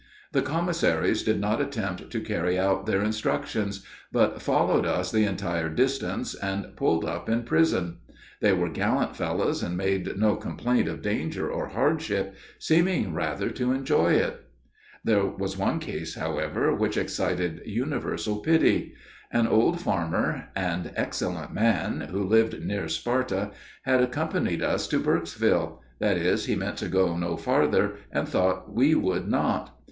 [0.31, 5.69] The commissaries did not attempt to carry out their instructions, but followed us the entire
[5.69, 7.97] distance and pulled up in prison.
[8.41, 13.71] They were gallant fellows and made no complaint of danger or hardship, seeming rather to
[13.73, 14.43] enjoy it.
[15.03, 18.95] [Illustration: THE FARMER FROM CALFKILLER CREEK.] There was one case, however, which excited universal pity.
[19.31, 23.51] An old farmer and excellent man, who lived near Sparta,
[23.83, 28.73] had accompanied us to Burkesville; that is, he meant to go no farther, and thought
[28.73, 29.77] we would not.